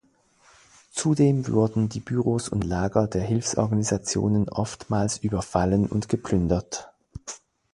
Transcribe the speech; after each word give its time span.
Zudem 0.89 1.47
wurden 1.47 1.87
die 1.87 1.99
Büros 1.99 2.49
und 2.49 2.63
Lager 2.63 3.05
der 3.05 3.21
Hilfsorganisationen 3.21 4.49
oftmals 4.49 5.17
überfallen 5.19 5.85
und 5.85 6.09
geplündert. 6.09 6.89